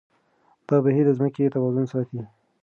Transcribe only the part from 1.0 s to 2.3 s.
د ځمکې توازن ساتي.